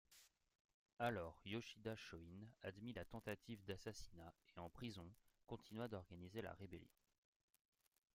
[0.97, 5.07] Alors, Yoshida Shōin admit la tentative d'assassinat, et en prison,
[5.45, 6.89] continua d'organiser la rébellion.